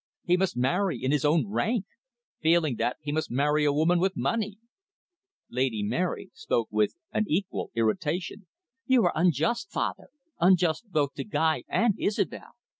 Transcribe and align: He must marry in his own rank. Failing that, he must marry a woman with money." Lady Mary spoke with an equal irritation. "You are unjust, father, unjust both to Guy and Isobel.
He 0.23 0.35
must 0.35 0.57
marry 0.57 0.97
in 0.99 1.11
his 1.11 1.23
own 1.23 1.47
rank. 1.47 1.85
Failing 2.39 2.77
that, 2.77 2.97
he 3.01 3.11
must 3.11 3.29
marry 3.29 3.65
a 3.65 3.71
woman 3.71 3.99
with 3.99 4.17
money." 4.17 4.57
Lady 5.47 5.83
Mary 5.83 6.31
spoke 6.33 6.69
with 6.71 6.95
an 7.11 7.25
equal 7.27 7.69
irritation. 7.75 8.47
"You 8.87 9.05
are 9.05 9.13
unjust, 9.13 9.69
father, 9.69 10.07
unjust 10.39 10.85
both 10.89 11.13
to 11.13 11.23
Guy 11.23 11.65
and 11.67 11.93
Isobel. 11.99 12.53